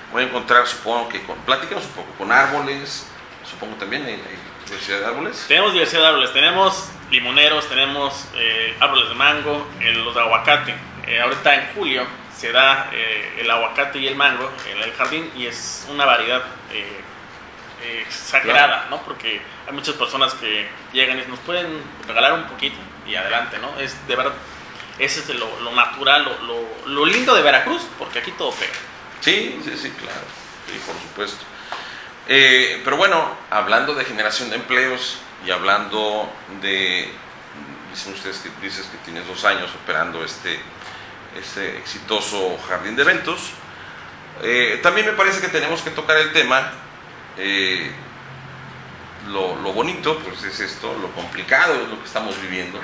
[0.08, 3.06] Me voy a encontrar, supongo que con, platícanos un poco, con árboles,
[3.48, 5.44] supongo también hay, hay diversidad de árboles.
[5.46, 10.74] Tenemos diversidad de árboles, tenemos limoneros, tenemos eh, árboles de mango, eh, los de aguacate.
[11.06, 12.06] Eh, ahorita en julio
[12.40, 16.40] se da eh, el aguacate y el mango en el jardín y es una variedad
[16.72, 17.00] eh,
[17.82, 19.02] eh, exagerada, ¿no?
[19.02, 22.76] Porque hay muchas personas que llegan y nos pueden regalar un poquito
[23.06, 23.78] y adelante, ¿no?
[23.78, 24.32] Es de verdad,
[24.98, 28.72] ese es lo, lo natural, lo, lo- lo lindo de Veracruz, porque aquí todo pega.
[29.20, 30.22] Sí, sí, sí, claro,
[30.66, 31.44] sí, por supuesto.
[32.26, 36.30] Eh, pero bueno, hablando de generación de empleos y hablando
[36.62, 37.10] de,
[37.90, 40.58] dicen ustedes que dices que tienes dos años operando este,
[41.38, 43.50] este exitoso jardín de eventos,
[44.42, 46.72] eh, también me parece que tenemos que tocar el tema,
[47.36, 47.90] eh,
[49.28, 52.80] lo, lo bonito pues es esto, lo complicado es lo que estamos viviendo,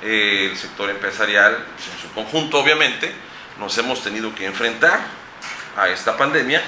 [0.00, 3.12] Eh, el sector empresarial en su conjunto obviamente,
[3.58, 5.00] nos hemos tenido que enfrentar
[5.76, 6.62] a esta pandemia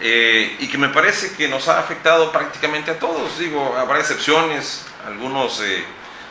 [0.00, 3.38] eh, y que me parece que nos ha afectado prácticamente a todos.
[3.38, 5.84] Digo, habrá excepciones, algunos eh,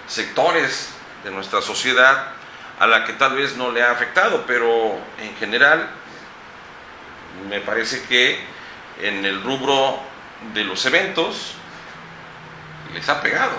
[0.08, 0.90] sectores
[1.24, 2.34] de nuestra sociedad
[2.82, 5.88] a la que tal vez no le ha afectado, pero en general
[7.48, 8.44] me parece que
[9.00, 10.00] en el rubro
[10.56, 11.54] de los eventos
[12.94, 13.52] les ha pegado.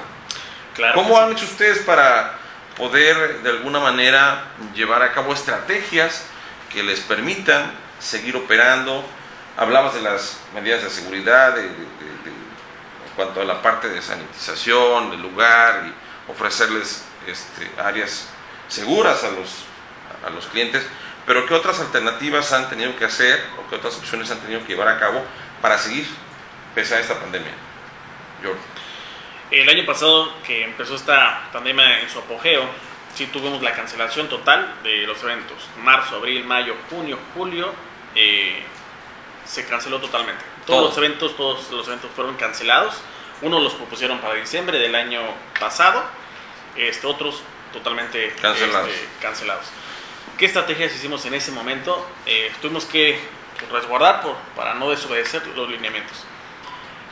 [0.74, 0.94] Claro.
[0.94, 2.35] ¿Cómo han hecho ustedes para
[2.76, 6.24] poder de alguna manera llevar a cabo estrategias
[6.72, 9.04] que les permitan seguir operando?
[9.56, 11.74] Hablabas de las medidas de seguridad, de- de- de-
[12.24, 12.30] de-
[13.06, 18.26] en cuanto a la parte de sanitización del lugar y ofrecerles este, áreas
[18.72, 19.64] seguras a los,
[20.26, 20.87] a los clientes,
[21.26, 24.68] pero ¿qué otras alternativas han tenido que hacer o qué otras opciones han tenido que
[24.68, 25.22] llevar a cabo
[25.61, 26.06] para seguir
[26.74, 27.52] pese a esta pandemia?
[28.42, 28.58] Jordi.
[29.50, 32.64] El año pasado, que empezó esta pandemia en su apogeo,
[33.14, 35.58] sí tuvimos la cancelación total de los eventos.
[35.82, 37.72] Marzo, abril, mayo, junio, julio,
[38.14, 38.62] eh,
[39.44, 40.42] se canceló totalmente.
[40.66, 40.88] Todos Todo.
[40.88, 42.94] los eventos, todos los eventos fueron cancelados.
[43.42, 45.20] Unos los propusieron para diciembre del año
[45.61, 46.02] pasado,
[46.76, 48.90] este, otros totalmente Cancelados.
[48.90, 49.66] este, cancelados.
[50.38, 52.08] ¿Qué estrategias hicimos en ese momento?
[52.26, 53.18] Eh, tuvimos que
[53.70, 56.24] resguardar por, para no desobedecer los lineamientos.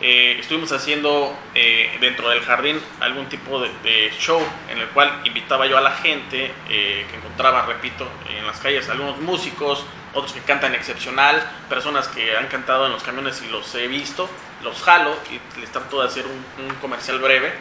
[0.03, 5.20] Eh, estuvimos haciendo eh, dentro del jardín algún tipo de, de show en el cual
[5.25, 10.33] invitaba yo a la gente eh, que encontraba, repito, en las calles, algunos músicos, otros
[10.33, 14.29] que cantan excepcional, personas que han cantado en los camiones y los he visto,
[14.62, 17.53] los jalo y les trato de hacer un, un comercial breve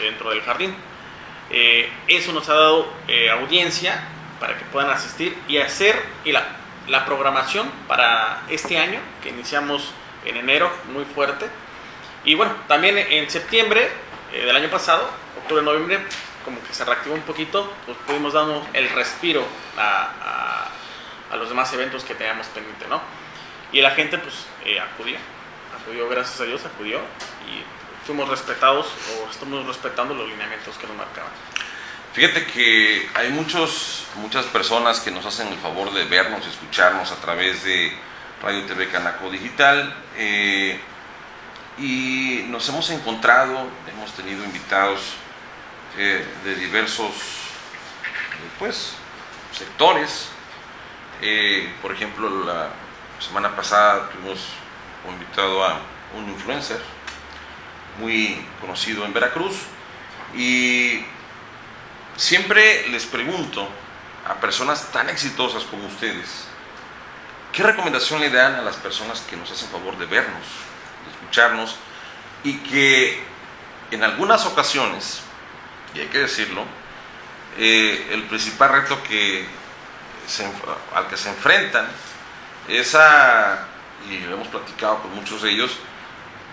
[0.00, 0.76] dentro del jardín.
[1.50, 4.02] Eh, eso nos ha dado eh, audiencia
[4.40, 6.42] para que puedan asistir y hacer la,
[6.88, 9.92] la programación para este año, que iniciamos
[10.24, 11.46] en enero muy fuerte.
[12.24, 13.88] Y bueno, también en septiembre
[14.32, 15.08] eh, del año pasado,
[15.42, 16.00] octubre, noviembre,
[16.44, 19.44] como que se reactivó un poquito, pues pudimos darnos el respiro
[19.76, 20.68] a, a-
[21.32, 23.00] a los demás eventos que teníamos pendiente, ¿no?
[23.70, 25.16] Y la gente pues eh, acudió,
[25.78, 27.00] acudió, gracias a Dios, acudió
[27.46, 27.62] y
[28.08, 31.30] fuimos respetados o estamos respetando los lineamientos que nos marcaban.
[32.14, 37.16] Fíjate que hay muchos, muchas personas que nos hacen el favor de vernos, escucharnos a
[37.16, 37.92] través de
[38.42, 39.94] Radio TV Canaco Digital.
[40.16, 40.80] eh,
[41.76, 45.00] y nos hemos encontrado, hemos tenido invitados
[45.98, 48.94] eh, de diversos eh, pues,
[49.52, 50.30] sectores.
[51.82, 52.70] Por ejemplo, la
[53.20, 54.48] semana pasada tuvimos
[55.06, 55.78] invitado a
[56.16, 56.80] un influencer
[57.98, 59.56] muy conocido en Veracruz.
[60.34, 61.04] Y
[62.16, 63.68] siempre les pregunto
[64.26, 66.44] a personas tan exitosas como ustedes,
[67.52, 70.42] ¿qué recomendación le dan a las personas que nos hacen favor de vernos,
[71.04, 71.76] de escucharnos
[72.44, 73.22] y que
[73.90, 75.20] en algunas ocasiones,
[75.94, 76.64] y hay que decirlo,
[77.56, 79.46] eh, el principal reto que
[80.94, 81.88] al que se enfrentan
[82.68, 82.94] es
[84.08, 85.72] y lo hemos platicado con muchos de ellos,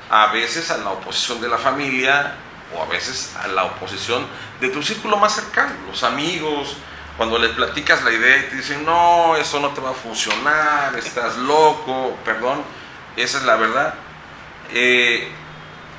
[0.09, 2.35] a veces a la oposición de la familia
[2.75, 4.25] o a veces a la oposición
[4.59, 6.77] de tu círculo más cercano, los amigos,
[7.17, 10.95] cuando les platicas la idea y te dicen, no, eso no te va a funcionar,
[10.97, 12.63] estás loco, perdón,
[13.15, 13.93] esa es la verdad.
[14.73, 15.31] Eh,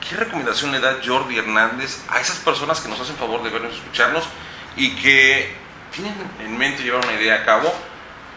[0.06, 3.74] ¿Qué recomendación le da Jordi Hernández a esas personas que nos hacen favor de vernos
[3.74, 4.24] escucharnos
[4.76, 5.56] y que
[5.90, 7.74] tienen en mente llevar una idea a cabo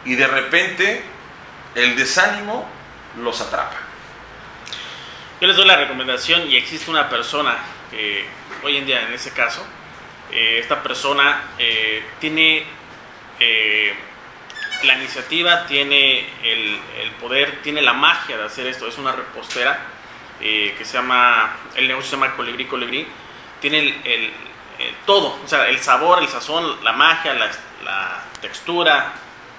[0.05, 1.03] y de repente
[1.75, 2.65] el desánimo
[3.17, 3.88] los atrapa?
[5.41, 7.57] Yo les doy la recomendación y existe una persona
[7.89, 8.25] que
[8.61, 9.65] hoy en día en ese caso,
[10.33, 12.65] eh, esta persona eh, tiene
[13.39, 13.93] eh,
[14.83, 19.79] la iniciativa, tiene el, poder, tiene la magia de hacer esto, es una repostera
[20.39, 23.07] que se llama, el negocio se llama Colibrí Colibrí,
[23.61, 24.31] tiene el,
[25.05, 29.13] todo, o sea, el sabor, el sazón, la magia, la textura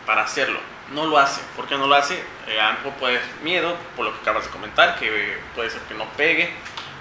[0.07, 0.59] para hacerlo.
[0.95, 1.41] No lo hace.
[1.57, 2.23] ¿Por qué no lo hace?
[2.49, 5.81] Eh, a lo puede ser miedo, por lo que acabas de comentar, que puede ser
[5.83, 6.53] que no pegue.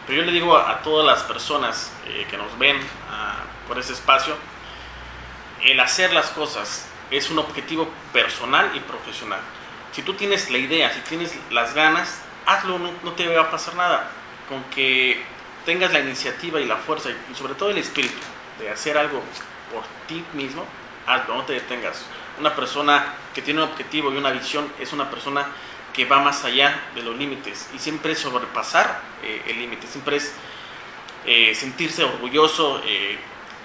[0.05, 3.37] Pero yo le digo a, a todas las personas eh, que nos ven ah,
[3.67, 4.35] por ese espacio,
[5.63, 9.39] el hacer las cosas es un objetivo personal y profesional.
[9.91, 13.51] Si tú tienes la idea, si tienes las ganas, hazlo, no, no te va a
[13.51, 14.09] pasar nada.
[14.47, 15.21] Con que
[15.65, 18.17] tengas la iniciativa y la fuerza y sobre todo el espíritu
[18.59, 19.21] de hacer algo
[19.71, 20.65] por ti mismo,
[21.05, 22.05] hazlo, no te detengas.
[22.39, 25.47] Una persona que tiene un objetivo y una visión es una persona
[25.93, 30.17] que va más allá de los límites y siempre es sobrepasar eh, el límite, siempre
[30.17, 30.33] es
[31.25, 33.17] eh, sentirse orgulloso, eh,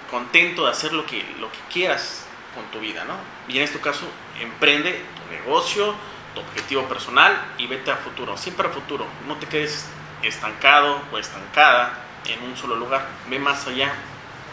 [0.09, 3.15] contento de hacer lo que, lo que quieras con tu vida, ¿no?
[3.47, 4.05] Y en este caso,
[4.39, 5.95] emprende tu negocio,
[6.33, 9.87] tu objetivo personal y vete a futuro, siempre a futuro, no te quedes
[10.21, 13.93] estancado o estancada en un solo lugar, ve más allá.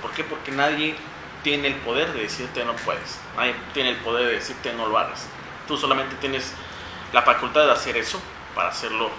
[0.01, 0.25] ¿Por qué?
[0.25, 0.95] Porque nadie
[1.43, 4.99] tiene el poder de decirte no puedes, nadie tiene el poder de decirte no lo
[4.99, 5.26] hagas.
[5.66, 6.53] Tú solamente tienes
[7.12, 8.20] la facultad de hacer eso
[8.55, 9.11] para hacerlo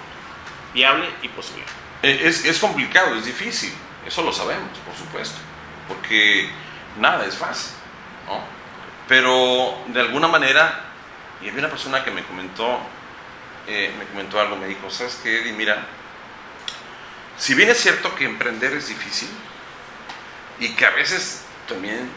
[0.74, 1.64] viable y posible.
[2.02, 3.74] Eh, Es, es complicado, es difícil,
[4.06, 5.38] eso lo sabemos, por supuesto,
[5.88, 6.50] porque
[6.98, 7.72] nada es fácil,
[8.28, 8.42] ¿no?
[9.08, 10.86] Pero de alguna manera,
[11.42, 12.80] y había una persona que me comentó,
[13.68, 15.54] eh, me comentó algo, me dijo, ¿sabes qué, Eddie?
[15.54, 15.86] Mira,
[17.38, 19.30] si bien es cierto que emprender es difícil
[20.60, 22.10] y que a veces también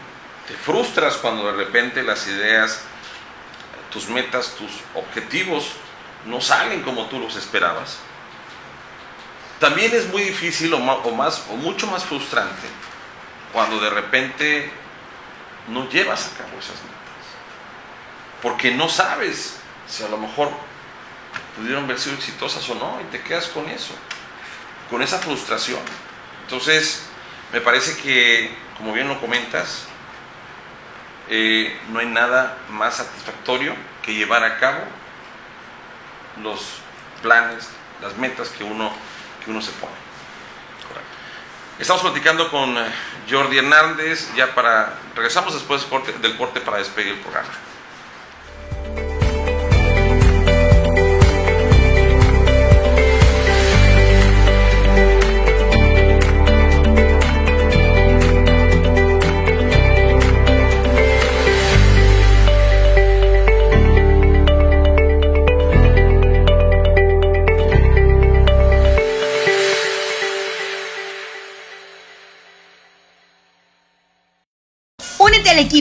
[0.47, 2.81] te frustras cuando de repente las ideas,
[3.91, 5.73] tus metas, tus objetivos
[6.25, 7.97] no salen como tú los esperabas,
[9.59, 12.67] también es muy difícil o, más o mucho más frustrante
[13.51, 14.71] cuando de repente
[15.67, 16.93] no llevas a cabo esas metas.
[18.41, 19.55] Porque no sabes
[19.87, 20.51] si a lo mejor
[21.55, 23.93] pudieron haber sido exitosas o no y te quedas con eso,
[24.89, 25.81] con esa frustración.
[26.43, 27.03] Entonces,
[27.53, 29.85] Me parece que, como bien lo comentas,
[31.29, 34.79] eh, no hay nada más satisfactorio que llevar a cabo
[36.41, 36.79] los
[37.21, 37.69] planes,
[38.01, 38.91] las metas que uno,
[39.43, 40.07] que uno se pone.
[41.79, 42.91] Estamos platicando con eh,
[43.29, 47.49] Jordi Hernández, ya para, regresamos después del corte, del corte para despedir el programa.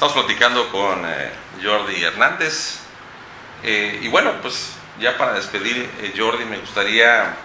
[0.00, 1.30] Estamos platicando con eh,
[1.62, 2.78] Jordi Hernández.
[3.62, 7.36] Eh, y bueno, pues ya para despedir, eh, Jordi, me gustaría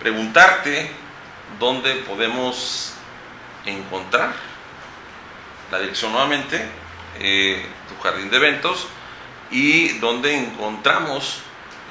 [0.00, 0.90] preguntarte
[1.58, 2.94] dónde podemos
[3.66, 4.32] encontrar
[5.70, 6.66] la dirección nuevamente,
[7.18, 8.86] tu jardín de eventos,
[9.50, 11.40] y dónde encontramos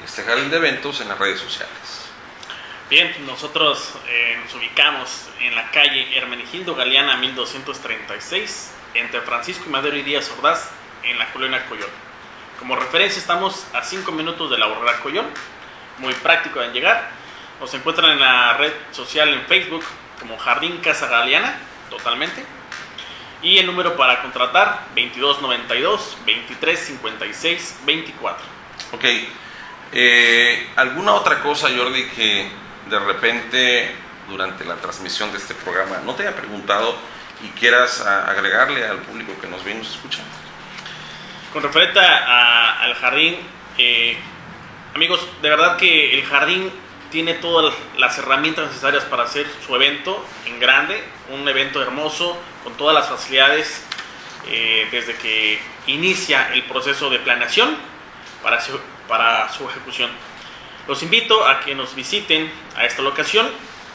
[0.04, 2.08] este jardín de eventos en las redes sociales.
[2.90, 3.94] Bien, nosotros
[4.44, 10.70] nos ubicamos en la calle Hermenegildo Galeana 1236 entre Francisco y Madero y Díaz Ordaz
[11.04, 11.90] en la colonia Coyón.
[12.60, 15.26] Como referencia estamos a 5 minutos de la Borrera Coyón,
[16.00, 17.10] muy práctico en llegar.
[17.60, 19.84] Nos encuentran en la red social en Facebook
[20.20, 21.58] como Jardín Casa Galeana,
[21.90, 22.46] totalmente.
[23.42, 28.46] Y el número para contratar 2292 2356 24.
[28.94, 29.06] Ok.
[29.92, 32.50] Eh, ¿Alguna otra cosa, Jordi, que
[32.90, 33.96] de repente
[34.30, 36.96] durante la transmisión de este programa no te haya preguntado
[37.44, 40.20] y quieras agregarle al público que nos ve y nos escucha.
[41.52, 43.38] Con referente al jardín,
[43.78, 44.18] eh,
[44.96, 46.72] amigos, de verdad que el jardín
[47.12, 52.74] tiene todas las herramientas necesarias para hacer su evento en grande, un evento hermoso, con
[52.74, 53.86] todas las facilidades
[54.48, 57.78] eh, desde que inicia el proceso de planeación
[58.42, 60.10] para su, para su ejecución.
[60.88, 63.48] Los invito a que nos visiten a esta locación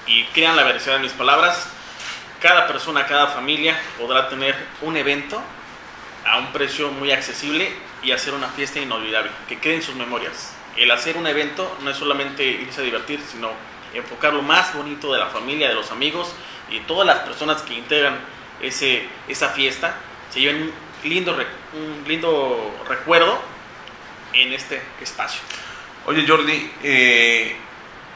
[0.06, 1.72] y crean la veracidad de mis palabras
[2.40, 5.42] cada persona, cada familia podrá tener un evento
[6.26, 7.72] a un precio muy accesible
[8.02, 10.54] y hacer una fiesta inolvidable, que quede en sus memorias.
[10.76, 13.50] El hacer un evento no es solamente irse a divertir, sino
[13.94, 16.32] enfocar lo más bonito de la familia, de los amigos
[16.70, 18.20] y todas las personas que integran
[18.62, 19.96] ese, esa fiesta,
[20.30, 21.36] se lleven un lindo,
[21.72, 23.40] un lindo recuerdo
[24.32, 25.40] en este espacio.
[26.06, 27.56] Oye Jordi, eh,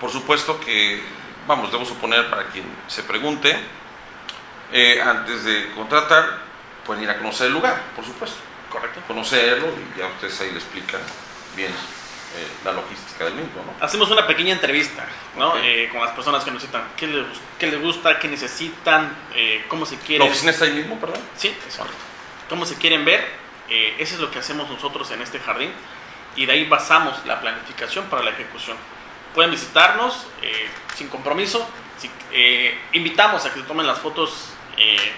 [0.01, 1.03] por supuesto que,
[1.47, 3.57] vamos, debo suponer para quien se pregunte,
[4.73, 6.39] eh, antes de contratar,
[6.87, 8.39] pueden ir a conocer el lugar, por supuesto.
[8.71, 9.01] Correcto.
[9.07, 11.01] Conocerlo y ya ustedes ahí le explican
[11.55, 13.63] bien eh, la logística del mismo.
[13.67, 13.85] ¿no?
[13.85, 15.05] Hacemos una pequeña entrevista
[15.37, 15.59] ¿no?
[15.59, 17.27] Eh, con las personas que necesitan, qué les,
[17.59, 19.15] qué les gusta, qué necesitan,
[19.69, 20.27] cómo se quieren.
[20.27, 21.21] ¿La oficina está ahí mismo, perdón?
[21.37, 21.99] Sí, es correcto.
[22.49, 23.43] ¿Cómo se quieren ver?
[23.99, 25.73] eso es lo que hacemos nosotros en este jardín
[26.37, 28.77] y de ahí basamos la planificación para la ejecución.
[29.35, 30.27] Pueden visitarnos
[30.95, 31.67] sin compromiso.
[31.99, 32.11] Si,
[32.93, 35.13] invitamos a que se tomen las fotos eh,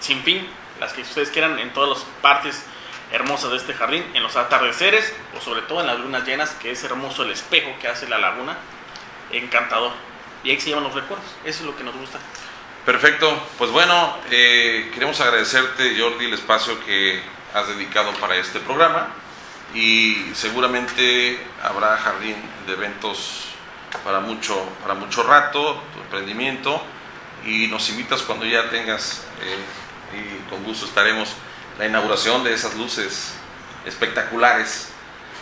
[0.00, 0.48] sin fin,
[0.80, 2.64] las que ustedes quieran en todas las partes
[3.12, 6.70] hermosas de este jardín, en los atardeceres o sobre todo en las lunas llenas, que
[6.70, 8.56] es hermoso el espejo que hace la laguna,
[9.30, 9.92] encantador.
[10.44, 12.18] Y ahí se llevan los recuerdos, eso es lo que nos gusta.
[12.84, 17.22] Perfecto, pues bueno, eh, queremos agradecerte Jordi el espacio que
[17.54, 19.08] has dedicado para este programa
[19.72, 22.34] y seguramente habrá jardín
[22.66, 23.44] de eventos
[24.04, 26.82] para mucho, para mucho rato, tu emprendimiento
[27.44, 31.34] y nos invitas cuando ya tengas eh, y con gusto estaremos
[31.78, 33.34] la inauguración de esas luces
[33.86, 34.88] espectaculares.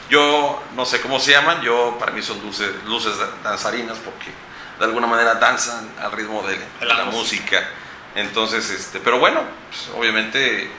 [0.08, 4.30] Yo no sé cómo se llaman, yo para mí son luces, luces danzarinas porque
[4.78, 7.68] de alguna manera danzan al ritmo de, la, música.
[8.14, 10.70] Entonces, este, pero bueno, pues, obviamente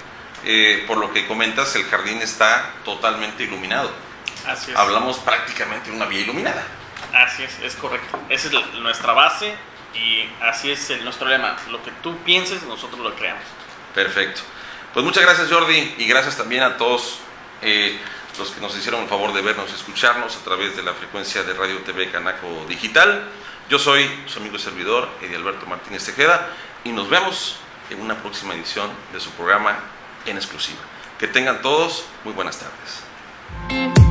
[0.43, 3.91] eh, por lo que comentas, el jardín está totalmente iluminado.
[4.47, 4.77] Así es.
[4.77, 6.63] Hablamos prácticamente de una vía iluminada.
[7.13, 8.19] Así es, es correcto.
[8.29, 9.55] Esa es nuestra base
[9.93, 11.57] y así es el, nuestro lema.
[11.69, 13.43] Lo que tú pienses, nosotros lo creamos.
[13.93, 14.41] Perfecto.
[14.93, 17.19] Pues muchas gracias Jordi y gracias también a todos
[17.61, 17.97] eh,
[18.37, 21.43] los que nos hicieron el favor de vernos y escucharnos a través de la frecuencia
[21.43, 23.27] de Radio TV Canaco Digital.
[23.69, 26.49] Yo soy su amigo y servidor, Eddie Alberto Martínez Tejeda,
[26.83, 27.57] y nos vemos
[27.89, 29.79] en una próxima edición de su programa
[30.25, 30.79] en exclusiva.
[31.19, 34.10] Que tengan todos muy buenas tardes.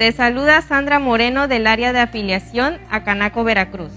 [0.00, 3.92] te saluda Sandra Moreno del área de afiliación a Canaco Veracruz.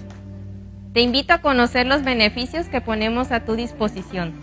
[0.92, 4.34] Te invito a conocer los beneficios que ponemos a tu disposición.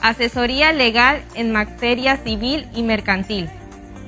[0.00, 3.48] Asesoría legal en materia civil y mercantil.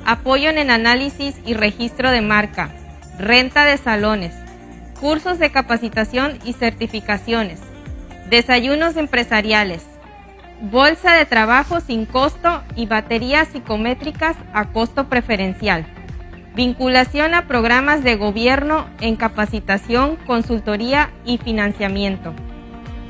[0.05, 2.71] Apoyo en el análisis y registro de marca.
[3.19, 4.33] Renta de salones.
[5.01, 7.59] Cursos de capacitación y certificaciones.
[8.31, 9.83] Desayunos empresariales.
[10.61, 15.85] Bolsa de trabajo sin costo y baterías psicométricas a costo preferencial
[16.57, 22.33] Vinculación a programas de gobierno en capacitación, consultoría y financiamiento.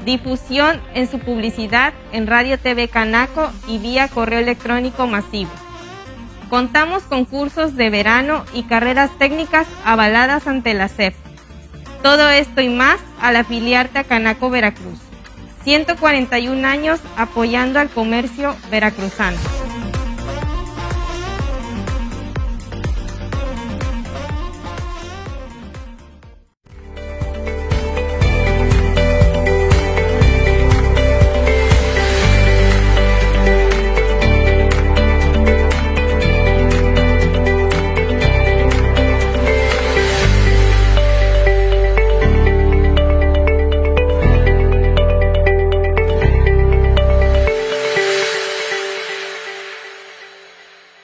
[0.05, 5.53] Difusión en su publicidad en Radio TV Canaco y vía correo electrónico masivo.
[6.51, 11.15] Contamos con cursos de verano y carreras técnicas avaladas ante la CEP.
[12.03, 14.99] Todo esto y más al afiliarte a Canaco Veracruz.
[15.63, 19.39] 141 años apoyando al comercio veracruzano.